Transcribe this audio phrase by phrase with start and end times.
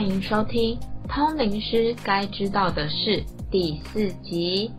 [0.00, 0.78] 欢迎收听
[1.10, 4.70] 《通灵师该知道的事》第四集。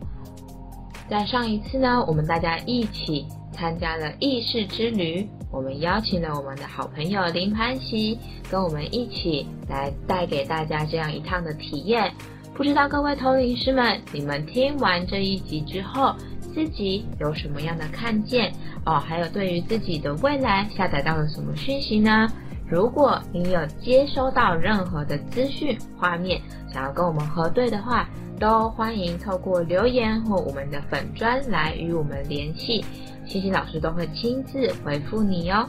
[1.08, 8.18] 在上一次呢，我们大家一起参加了意识之旅，我们邀请了我们的好朋友林盘熙，
[8.50, 12.12] 跟我们一起来带给大家这样一趟的体验。
[12.52, 16.16] 不知道各位通灵师们，你们听完这一集之后，
[16.52, 18.52] 自己有什么样的看见
[18.84, 18.98] 哦？
[18.98, 22.28] 还有对于自己的未来下载到了什么讯息呢？
[22.72, 26.40] 如果你有接收到任何的资讯、画面，
[26.72, 28.08] 想要跟我们核对的话，
[28.40, 32.82] 都欢迎透过留言或我们的粉砖来与我们联系，
[33.26, 35.68] 欣欣老师都会亲自回复你哦。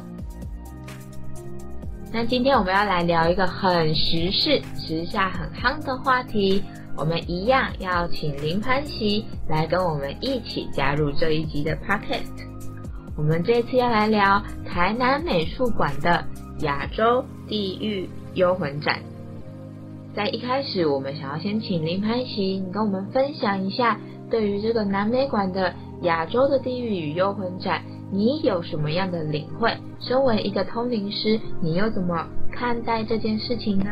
[2.09, 6.63] 那今天我们要来聊一个很时事、时下很夯的话题，
[6.95, 12.43] 我们一样要请林潘喜来跟我们一起加入这一集的 p o c k e t。
[13.17, 16.25] 我们这次要来聊台南美术馆的。
[16.59, 18.99] 亚洲地狱幽魂展，
[20.15, 27.81] 在一开始，我们想要先请林潘喜，跟我们分享一下，对于这个南美馆的亚洲的地狱与幽魂展，
[28.11, 29.75] 你有什么样的领会？
[29.99, 33.89] 身为一个通灵师，你又怎么看待这件事情呢？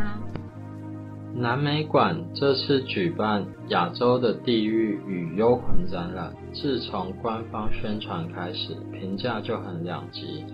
[1.33, 10.45] 南美馆这次举办亚洲的地狱与幽魂展览，自从官方宣传开始，评价就很两极。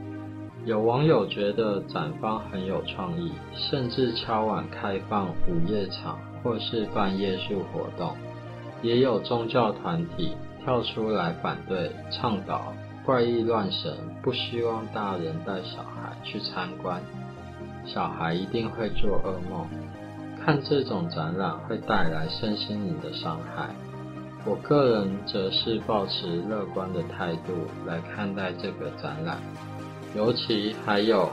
[0.68, 8.10] 有网友觉得展方很有创意，甚至敲碗开放午夜场或是办夜宿活动；
[8.82, 12.74] 也有宗教团体跳出来反对，倡导
[13.06, 17.02] 怪异乱神，不希望大人带小孩去参观，
[17.86, 19.66] 小孩一定会做噩梦。
[20.44, 23.70] 看这种展览会带来身心灵的伤害。
[24.44, 27.54] 我个人则是保持乐观的态度
[27.86, 29.38] 来看待这个展览。
[30.18, 31.30] 尤其还有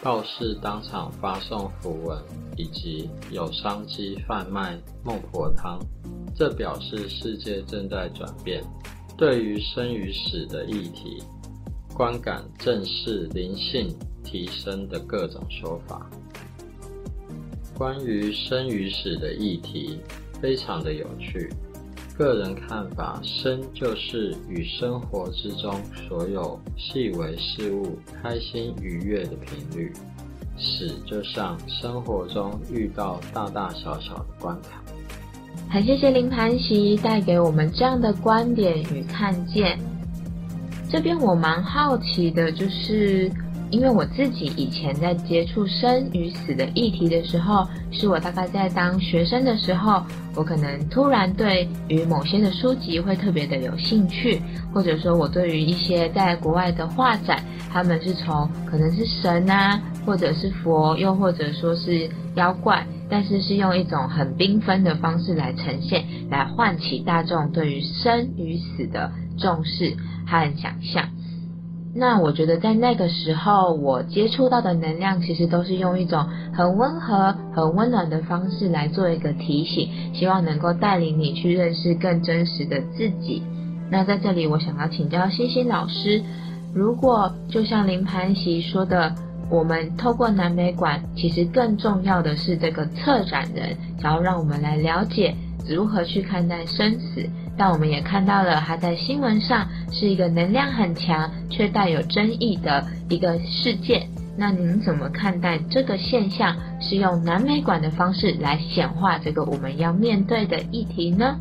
[0.00, 2.22] 道士当场发送符文，
[2.56, 5.80] 以及有商机贩卖孟婆汤，
[6.32, 8.62] 这表示世界正在转变。
[9.18, 11.20] 对于生与死的议题，
[11.94, 13.88] 观感正是灵性
[14.22, 16.08] 提升的各种说法。
[17.74, 19.98] 关于生与死的议题，
[20.40, 21.52] 非常的有趣。
[22.16, 25.74] 个人看法，生就是与生活之中
[26.08, 29.92] 所有细微事物开心愉悦的频率，
[30.56, 34.82] 死就像生活中遇到大大小小的关卡。
[35.70, 39.78] 很谢谢林盘席带给我们这样的观点与看见。
[40.90, 43.30] 这边我蛮好奇的，就是。
[43.72, 50.02] 因为我自己以前在接触生与死的议题的时候，是我大概在当学生的时候，
[50.36, 54.42] 我可能突然对于某些的书籍会特别的有兴趣，
[54.74, 69.96] 或者说我对于一些在国外的画展，他们是从可能是神啊，或者是佛，又或者说是妖怪，但是是用一种很缤纷的方式来呈现，来唤起大众对于生与死的重视
[70.26, 71.08] 和想象。
[71.94, 83.42] 那我觉得在那个时候，我接触到的能量其实都是用一种很温和、很温暖的方式来做一个提醒，希望能够带领你去认识更真实的自己。
[83.90, 86.22] 那在这里，我想要请教欣欣老师，
[86.74, 89.14] 如果就像林盘席说的，
[89.50, 95.34] 我们透过南美馆，其实更重要的是这个策展人想要让我们来了解
[95.68, 97.28] 如何去看待生死。
[97.56, 104.08] 但我们也看到了，它在新闻上是一个能量很强却带有争议的一个事件。
[104.36, 106.56] 那您怎么看待这个现象？
[106.80, 111.36] 是用南美馆的方式来显化这个我们要面对的议题呢？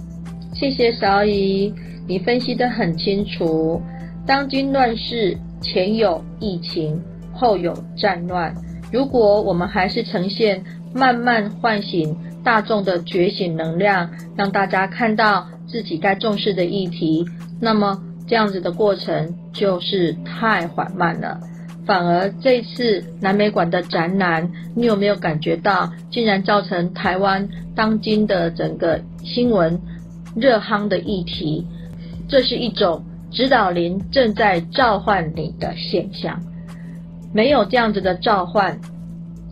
[0.54, 1.74] 谢谢邵姨，
[2.06, 3.82] 你分析得很清楚。
[4.28, 7.02] 当今乱世，前有疫情，
[7.34, 8.54] 后有战乱。
[8.92, 10.62] 如果我们还是呈现
[10.94, 15.48] 慢慢唤醒大众的觉醒能量，让大家看到。
[15.72, 17.26] 自己该重视的议题，
[17.60, 17.98] 那么
[18.28, 21.40] 这样子的过程就是太缓慢了。
[21.86, 29.80] 反而这次南美馆的展览，你有没有感觉到，竟然造成台湾当今的整个新闻
[30.36, 31.66] 热夯的议题？
[32.30, 36.40] 这是一种指导灵正在召唤你的现象。
[37.34, 38.80] 没有这样子的召唤，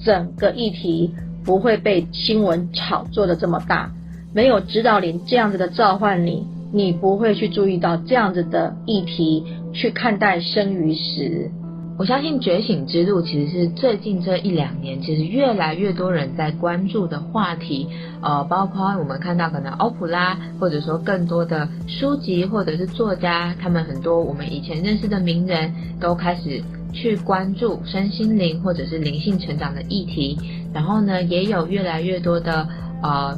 [0.05, 1.13] 整个议题
[1.43, 3.91] 不会被新闻炒作的这么大。
[4.33, 9.43] 没有指导灵这样子的召唤你，你不会去注意到这样子的议题
[9.73, 11.49] 去看待生与死。
[11.97, 17.87] 我相信觉醒之路其实是最近这一两年，其实越来越多人在关注的话题。
[18.21, 30.37] 呃，包括我们看到可能欧普拉，或者说更多的书籍或者是作家，他们很多我们以前认识的名人都开始去关注身心灵或者是灵性成长的议题，
[30.73, 32.65] 然后呢，也有越来越多的
[33.03, 33.37] 呃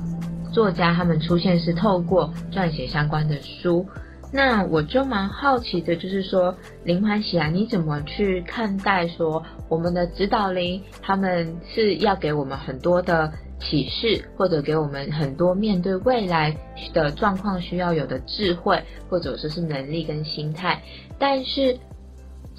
[0.52, 3.86] 作家他们出现是透过撰写相关的书。
[4.34, 16.56] 那我就蛮好奇的，就是说林欢喜啊，你怎么去看待说我们的指导灵，他们是要给我们很多的启示，或者给我们很多面对未来
[16.94, 20.82] 的状况需要有的智慧，或者说是能力跟心态，
[21.20, 21.78] 但是。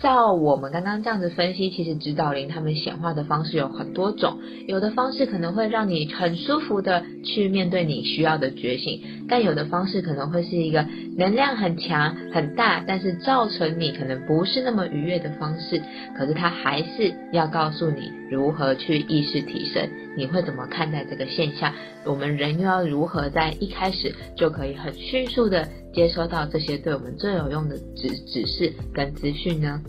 [0.03, 10.85] 照我们刚刚这样子分析，其实指导灵他们显化的方式有很多种，有的方式可能会让你很舒服的去面对你需要的觉醒，但有的方式可能会是一个
[11.17, 15.81] 能量很强很大，但是造成你可能不是那么愉悦的方式。
[16.19, 19.87] 可是他还是要告诉你如何去意识提升，
[20.17, 21.71] 你会怎么看待这个现象？
[22.07, 25.69] 我们人又要如何在一开始就可以很迅速的？
[25.93, 29.83] 接收到这些对我们最有用的指指示跟资讯呢？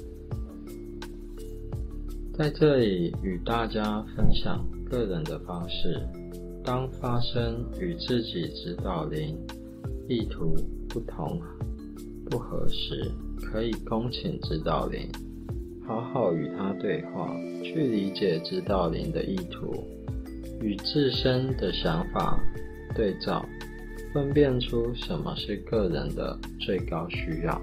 [2.38, 6.02] 在这里与大家分享个人的方式。
[6.66, 9.38] 当发生与自己指导灵
[10.10, 10.56] 意图
[10.90, 11.42] 不同、
[12.30, 13.10] 不合时，
[13.42, 15.10] 可以恭请指导灵，
[15.86, 19.86] 好好与他对话，去理解指导灵的意图，
[20.62, 22.42] 与自身的想法
[22.96, 23.46] 对照。
[24.14, 27.62] 分辨出什么是个人的最高需要。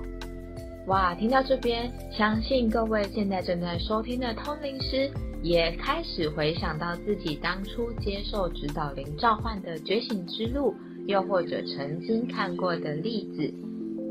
[0.88, 5.08] 哇，听到这边，相信各位现在正在收听的通灵师
[5.43, 10.75] 也开始回想到自己当初接受指导灵召唤的觉醒之路，
[11.06, 13.55] 又或者曾经看过的例子。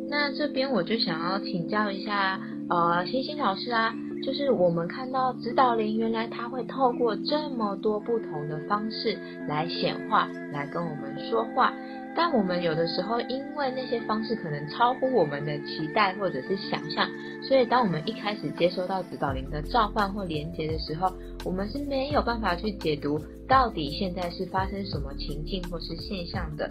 [0.09, 2.39] 那这边我就想要请教一下，
[2.69, 3.91] 呃，星星老师啊，
[4.23, 9.17] 就是我们看到指导灵，原来他会透过这么多不同的方式
[9.47, 11.73] 来显化，来跟我们说话。
[12.15, 17.09] 但我们有的时候，因为那些方式可能超乎我们的期待或者是想象，
[17.41, 21.11] 所以当我们一开始接收到指导灵的召唤或连接的时候，
[21.43, 26.69] 我们是没有办法去解读到底现在是发生什么情境或是现象的。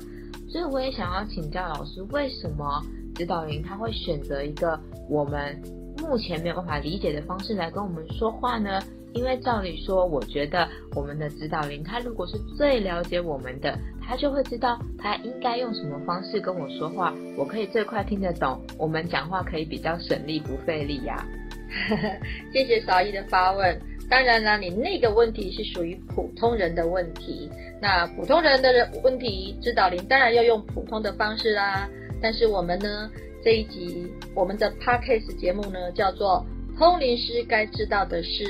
[0.49, 2.81] 所以我也想要请教老师，为什么
[3.17, 4.79] 指导灵他会选择一个
[5.09, 5.61] 我们
[6.08, 8.81] 目前没有办法理解的方式来跟我们说话呢？
[9.12, 13.78] 因为照理说，我觉得我们的指导灵他如果是最了解我们的。
[14.00, 21.26] 他就会知道他应该用什么方式跟我说话，我可以最快听得懂，我们讲话可以比较省力不费力呀。
[22.54, 23.78] 谢谢少一的发问。
[24.08, 27.50] 当然啦，你那个问题是属于普通人的问题，
[27.82, 31.87] 那普通人的问题，指导灵当然要用普通的方式啦。
[32.22, 36.44] 但是我们呢，这一集我们的 podcast 节目呢，叫做
[36.79, 38.44] 《通灵师该知道的事》，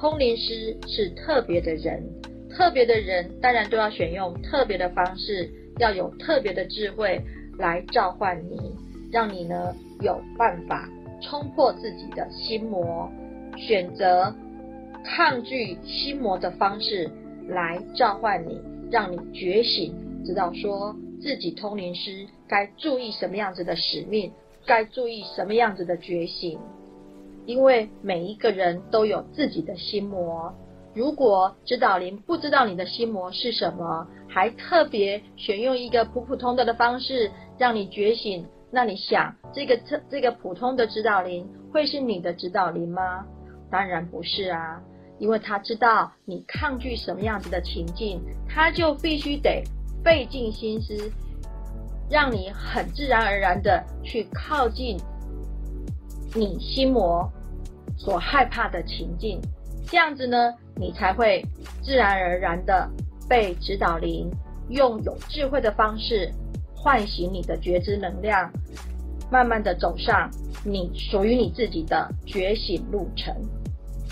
[0.00, 2.02] 通灵师是特别的人。
[2.50, 5.48] 特别的人当然都要选用特别的方式，
[5.78, 7.20] 要有特别的智慧
[7.58, 8.72] 来召唤你，
[9.10, 10.88] 让你呢有办法
[11.22, 13.10] 冲破自己的心魔，
[13.56, 14.34] 选择
[15.04, 17.08] 抗拒心魔的方式
[17.48, 18.60] 来召唤你，
[18.90, 19.94] 让你觉醒，
[20.24, 24.30] 知道说自己通灵师该注意什么样子的使命，
[24.66, 26.58] 该注意什么样子的觉醒，
[27.46, 30.54] 因为每一个人都有自己的心魔。
[30.94, 43.24] 如果指导灵不知道你的心魔是什么，还特别选用一个普普通的的方式让你觉醒，那你想这个特这个普通的指导灵会是你的指导灵吗？
[43.70, 44.82] 当然不是啊，
[45.18, 49.64] 因为他知道你抗拒什么样子的情境，他就必须得
[50.04, 51.10] 费尽心思，
[52.10, 54.98] 让你很自然而然的去靠近
[56.34, 57.26] 你心魔
[57.96, 59.40] 所害怕的情境，
[59.86, 60.52] 这样子呢？
[60.76, 61.42] 你才会
[61.82, 62.90] 自然而然的
[63.28, 64.28] 被指导灵
[64.68, 66.30] 用有智慧的方式
[66.74, 68.52] 唤醒你的觉知能量，
[69.30, 70.28] 慢慢的走上
[70.64, 73.32] 你属于你自己的觉醒路程。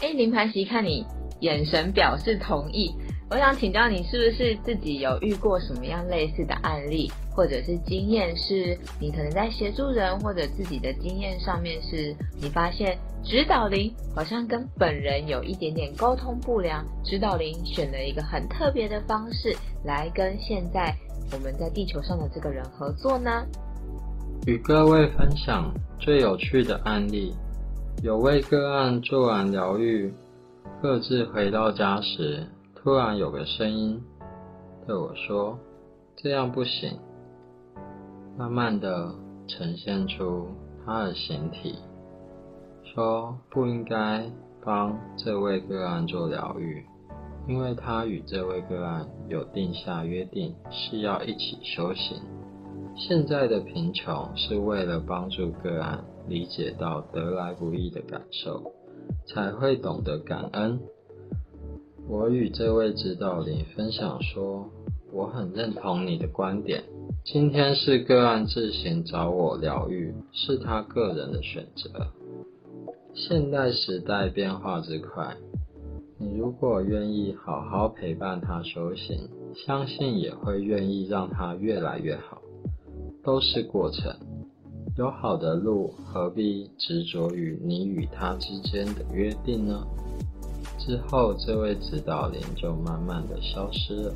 [0.01, 1.05] 哎，林盘席看你
[1.41, 2.95] 眼神表示同意。
[3.33, 20.95] 我想请教你，是不是自己有遇过什么样类似的案例，或者是经验，是你可能在协助人或者自己的经验上面，是你发现指导灵好像跟本人有一点点沟通不良，指导灵选了一个很特别的方式来跟现在
[21.33, 23.47] 我们在地球上的这个人合作呢？
[24.47, 27.35] 与各位分享最有趣的案例，
[28.03, 30.13] 有位个案做完疗愈，
[30.83, 32.47] 各自回到家时。
[32.83, 34.03] 突然有个声音
[34.89, 35.57] 对我说
[36.19, 36.99] ：“这样不行。”
[38.37, 39.15] 慢慢的
[39.47, 40.49] 呈现出
[40.85, 41.77] 他的形体，
[42.83, 44.29] 说不应该
[44.65, 46.85] 帮这位个案做疗愈，
[47.47, 52.21] 因为他与这位个案有定下约定，是要一起修行。
[52.97, 58.73] 现在的贫穷是为了帮助个案理解到得来不易的感受。
[59.27, 60.81] 才会懂得感恩。
[62.09, 64.69] 我与这位指导灵分享说，
[65.13, 66.83] 我很认同你的观点。
[67.25, 72.09] 今天是个案自行找我疗愈，是他个人的选择。
[73.15, 75.37] 现代时代变化之快，
[76.19, 82.43] 你如果愿意好好陪伴他修行，相信也会愿意让他越来越好。
[83.23, 84.13] 都是过程，
[84.97, 89.87] 有好的路，何必执着于你与他之间的约定呢？
[90.85, 94.15] 之后，这位指导灵就慢慢的消失了。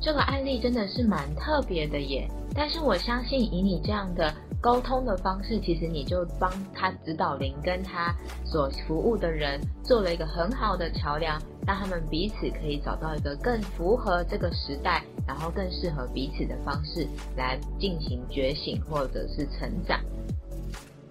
[0.00, 8.12] 这个案例真的是蛮特别的耶，但是我相信以你这样的沟通的方式，其实你就帮他指导灵跟他
[8.44, 17.06] 所服务的人做了一个很好的桥梁，让他们彼此可以找到一个更符合这个时代，然后更适合彼此的方式
[17.36, 20.00] 来进行觉醒或者是成长。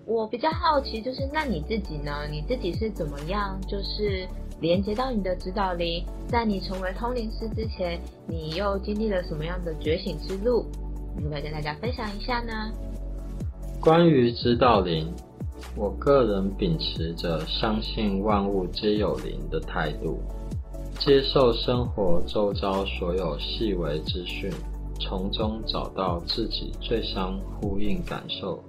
[0.05, 2.27] 我比较好奇，就是那你自己呢？
[2.29, 3.57] 你自己是怎么样？
[3.69, 4.27] 就是。
[4.61, 10.63] 连接到你的指导灵，在你成为通灵师之前，你又经历了什么样的觉醒之路？
[11.17, 12.71] 你可以跟大家分享一下呢？
[13.79, 15.11] 关于指导灵，
[15.75, 20.19] 我个人秉持着相信万物皆有灵的态度，
[20.99, 24.51] 接受生活周遭所有细微资讯，
[24.99, 28.63] 从中找到自己最相呼应、感受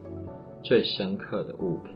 [0.64, 1.92] 最深刻的物品。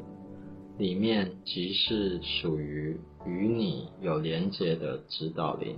[0.78, 5.76] 里面即是属于与你有连结的指导灵。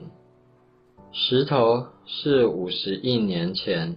[1.12, 3.96] 石头是五十亿年前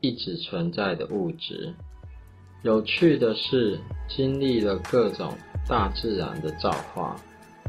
[0.00, 1.74] 一直存在的物质。
[2.62, 3.78] 有趣的是，
[4.08, 5.32] 经历了各种
[5.68, 7.16] 大自然的造化，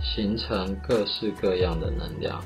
[0.01, 2.41] 形成各式各样的能量。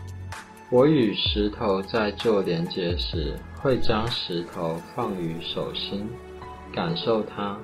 [0.72, 6.08] 我与石头在做连接时，会将石头放于手心，
[6.74, 7.58] 感受它。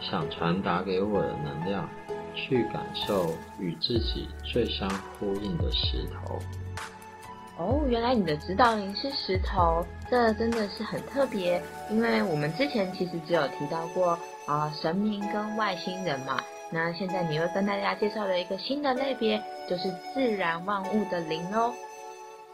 [0.00, 1.88] 想传达给我的能量，
[2.34, 4.88] 去感受与自己最相
[5.18, 6.38] 呼应的石头。
[7.58, 11.62] 哦，原来你的指导灵是石头，这真的是很特别。
[11.90, 16.40] 因为我们之前其实只有提到过啊神明跟外星人嘛，
[16.70, 21.74] 那现在你又跟大家介绍了一个新的类别，就是自然万物的灵哦。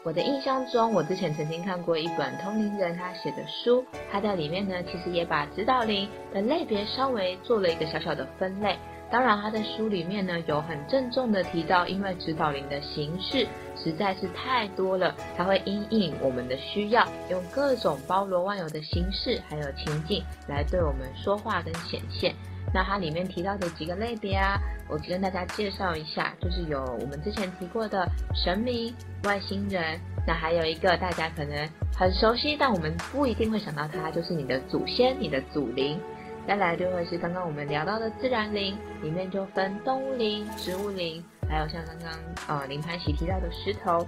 [0.07, 8.77] 我的印象中，我之前曾经看过一本通灵人他写的书，他在里面呢，其实也把指导灵的类别稍微做了一个小小的分类。
[9.11, 13.45] 当然，他在书里面呢，有很郑重的提到，因为指导灵的形式
[13.75, 22.33] 实在是太多了，他会因应我们的需要，用各种包罗万有的形式还有情境来对我们说话跟显现。
[22.73, 24.59] 那它里面提到的几个类别啊，
[24.89, 28.93] 我跟大家介绍一下，就是有我们之前提过的神明、
[29.23, 35.99] 外星人，那还有一个大家可能很熟悉，但我们不一定会想到它，就是你的祖先、你的祖灵。
[36.47, 44.07] 再来就会是刚刚我们聊到的自然灵，里面就分动物灵、植物灵，还有像刚刚呃林盘喜提到的石头。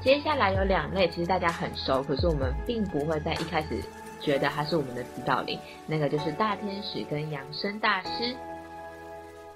[0.00, 3.82] 接下来有两类，其实大家很熟，可是我们并不会在一开始。
[4.24, 8.34] 觉得他是我们的指导灵，那个就是大天使跟养生大师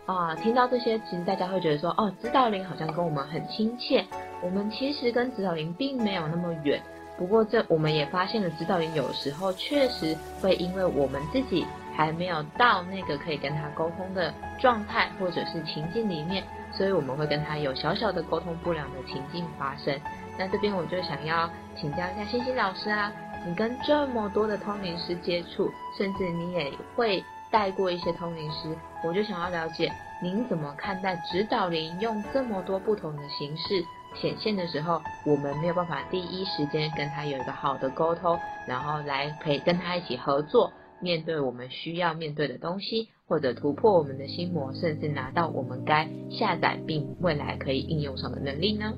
[0.04, 0.34] 啊。
[0.36, 4.04] 听到这些，其实大家会觉得说，哦，指导灵好像跟我们很亲切。
[4.42, 6.80] 我们其实跟指导灵并没有那么远。
[7.16, 19.98] 不过这我们也发现了，指导灵有时候确实会因为我们自己还没有到那个可以跟他沟通的状态或者是情境里面，所以我们会跟他有小小的沟通不良的情境发生。
[20.38, 23.12] 那这边我就想要请教一下欣欣老师啊。
[23.48, 29.90] 你跟这么多的通灵师接触，甚至你也会带过一些通灵师，我就想要了解
[30.22, 33.82] 您怎么看待指导灵用这么多不同的形式
[34.20, 48.92] 显现的时候，我们没有办法第一时间跟他有一个好的沟通，然后来陪跟他一起合作，面对我们需要面对的东西，或者突破我们的心魔，甚至拿到我们该下载并未来可以应用上的能力呢？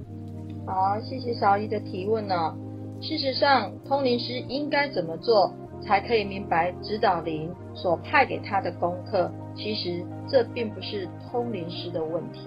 [0.66, 2.56] 好，谢谢小姨的提问呢。
[3.00, 5.52] 事实上，通灵师应该怎么做
[5.82, 9.30] 才可以明白指导灵所派给他的功课？
[9.56, 12.40] 其实这并不是通灵师的问题，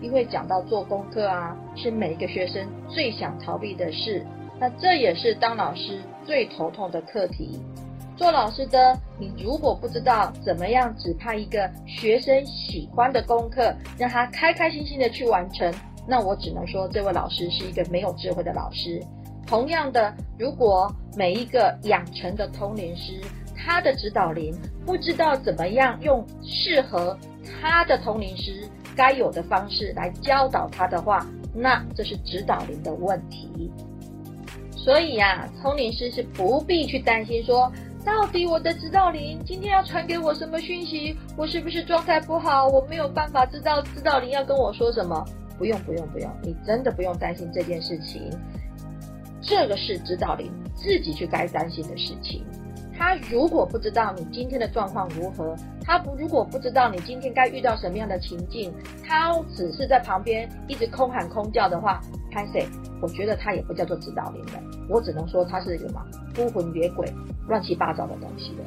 [0.00, 4.24] 因为讲到做功课啊，是每一个学生最想逃避的事。
[4.60, 7.58] 那这也是当老师最头痛的课题。
[8.16, 15.72] 做老师的，你如果不知道怎么样指派一个学生喜欢的功课，让他开开心心的去完成，
[16.06, 19.02] 那我只能说，这位老师是一个没有智慧的老师。
[19.46, 23.20] 同样的，如果每一个养成的通灵师，
[23.54, 27.16] 他的指导灵不知道怎么样用适合
[27.60, 33.70] 他的通灵师该有的方式来教导他的话，那这是指导灵的问题。
[34.72, 37.72] 所以呀，通灵师是不必去担心说
[38.04, 41.16] 到底我的指导灵今天要传给我什么讯息？
[41.38, 42.68] 我是不是状态不好？
[42.68, 45.24] 我没有办法知道指导灵要跟我说什么？
[45.56, 48.30] 不用不用不用，你真的不用担心这件事情。
[49.44, 52.44] 这个是指导灵自己去该担心的事情。
[52.96, 58.72] 他如果不知道你今天的状况如何，他不如果不知道你今天该遇到什么样的情境，
[59.04, 62.64] 他只是在旁边一直空喊空叫的话，潘 Sir，
[63.02, 64.52] 我觉得他也不叫做指导灵的，
[64.88, 66.00] 我只能说他是什么
[66.36, 67.12] 孤魂野鬼、
[67.48, 68.62] 乱七八糟的东西的。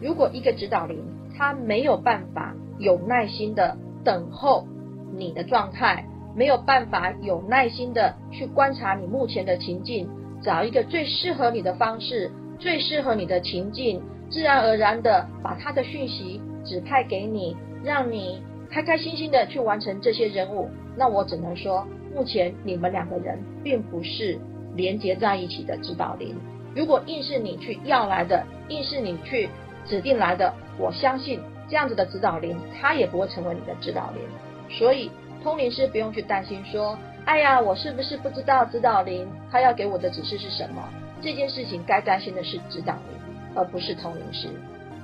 [0.00, 1.04] 如果一个指导灵
[1.36, 4.66] 他没有办法有耐心的等候
[5.12, 10.08] 你的状态，没有办法有耐心的去观察你目前的情境，
[10.42, 12.30] 找一个最适合你的方式。
[12.60, 20.68] 最适合你的情境，自然而然的把他的讯息指派给你，让你开开心心的去完成这些任务。
[20.96, 24.36] 那我只能说，目前你们两个人并不是
[24.74, 26.34] 连接在一起的指导灵。
[26.74, 29.48] 如果硬是你去要来的，硬是你去
[29.86, 34.22] 指定来的，我相信这样子的指导灵，他也不会成为你的指导灵。
[34.68, 40.82] 所以通灵师不用去担心说，哎呀，我是不是不知道指导灵他要给我的指示是什么？
[41.20, 44.48] 这件事情该担心的是指导灵，而不是通灵师。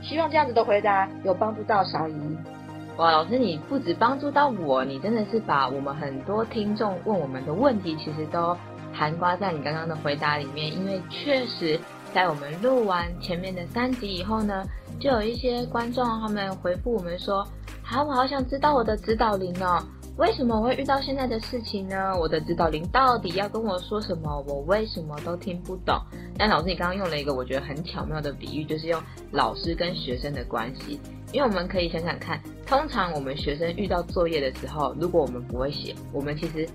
[0.03, 2.14] 希望这样子的回答有帮助到小姨。
[2.97, 8.57] 哇，老师，你不止帮助到我，你真的是把我们很多听众问我们的问题，其实都
[8.93, 10.73] 含刮在你刚刚的回答里面。
[10.73, 11.81] 因为确实，
[12.12, 14.64] 在我们录完前面的三集以后呢，
[15.00, 17.45] 就有一些观众他们回复我们说
[17.83, 19.83] ：“好，我好想知道我的指导灵哦。”
[20.16, 22.16] 为什么我会遇到现在的事情呢？
[22.16, 24.44] 我的指导灵到底要跟我说什么？
[24.47, 26.00] 我为什么都听不懂？
[26.38, 29.02] 但老师，你刚刚用了一个我觉得很巧妙的比喻，就是用
[29.33, 31.00] 老师跟学生的关系。
[31.33, 36.68] 因为我们可以想想看，通常我们学生遇到作业的时候，如果我们不会写，我们其实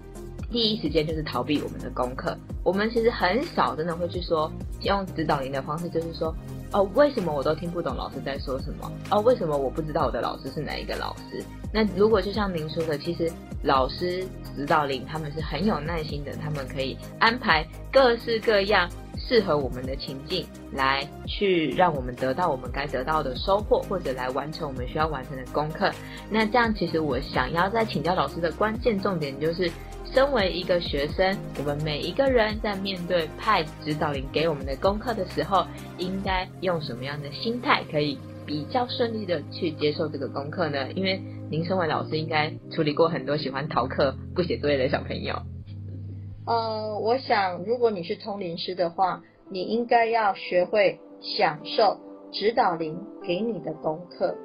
[0.52, 2.38] 第一时间就是逃避我们的功课。
[2.62, 6.36] 我们其实很少真的会去说用指导灵的方式，就是说。
[6.72, 8.92] 哦，为什么我都听不懂老师在说什么？
[9.10, 11.44] 哦，为什么我不知道我的老师是哪一个老师？
[11.72, 13.32] 那如果就像您说的，其实
[13.64, 25.92] 老师指导灵他们是很有耐心的，他们可以安排各式各样适合我们的情境，来去让我们得到我们该得到的收获，或者来完成我们需要完成的功课。
[26.30, 29.72] 那这样，其实我想要再请教老师的关键重点就是。
[30.12, 35.64] 身为一个学生，我们每一个人在面对派指导灵给我们的功课的时候，
[36.00, 40.92] 应该用什么样的心态，可以比较顺利的去接受这个功课呢？
[40.94, 45.36] 因为您身为老师，应该处理过很多喜欢逃课、不写作业的小朋友。
[46.46, 51.98] 呃，我想，如果你是通灵师的话，你应该要学会享受
[52.32, 54.36] 指导灵给你的功课，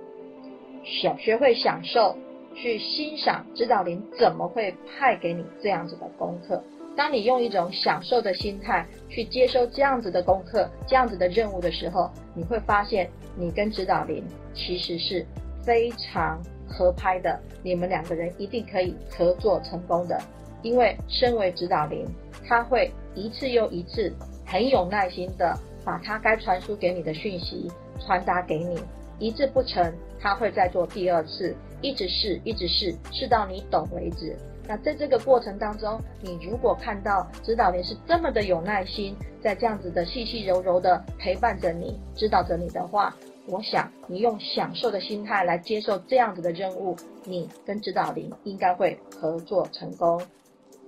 [0.82, 2.16] 学学会享受。
[2.56, 6.62] 去欣赏指导灵怎么会派给你这样子的功课。
[6.96, 15.26] 当你用一种享受的心态去接收这样子的功课、这样子的任务的时候，你会发现你跟指导灵其实是
[15.64, 17.38] 非常合拍的。
[17.62, 20.20] 你们两个人一定可以合作成功的，
[20.62, 22.06] 因为身为指导灵，
[22.46, 24.12] 他会一次又一次
[24.46, 28.78] 很有耐心的把他该传输给你的讯息传达给你。
[29.18, 31.54] 一次不成，他会再做第二次。
[31.80, 34.34] 一直试，一直试，试到你懂为止。
[34.66, 43.14] 那在这个过程当中，你如果看到指导灵是这么的有耐心，在这样子的细细柔柔的陪伴着你，指导着你的话，
[43.46, 50.20] 我想你用享受的心态来接受这样子的任务，你跟指导灵应该会合作成功。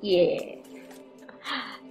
[0.03, 0.59] 耶！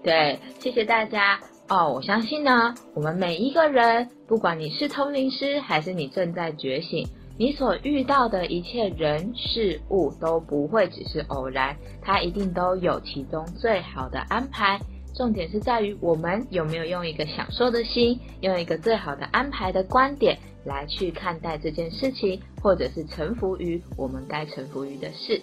[0.03, 1.93] 对，谢谢大家哦。
[1.93, 7.07] 我相信呢，我们每一个人，不管你是通灵师，还是你正在觉醒。
[7.37, 14.79] 你所遇到的一切人事物都不会只是偶然，它一定都有其中最好的安排。
[15.13, 25.41] 重点是在于我们有没有用一个享受的心，用一个最好的安排的观点来去看待这件事情，或者是臣服于我们该臣服于的事。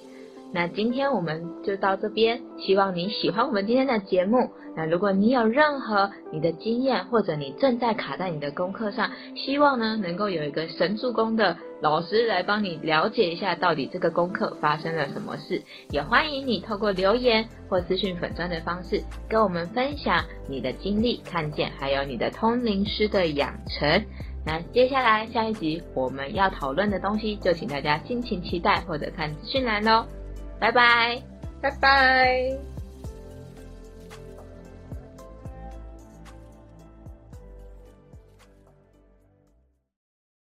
[0.55, 4.51] 那今天我们就到这边，希望你喜欢我们今天的节目。
[4.75, 24.05] 那如果你有任何你的经验，或者你正在卡在你的功课上，希望呢能够有一个神助攻的老师来帮你了解一下到底这个功课发生了什么事，也欢迎你透过留言或私讯粉砖的方式跟我们分享你的经历、看见，还有你的通灵师的养成。
[24.45, 30.05] 那接下来下一集我们要讨论的东西，就请大家敬请期待或者看资讯栏喽。
[30.59, 31.23] 拜拜，
[31.61, 32.72] 拜拜。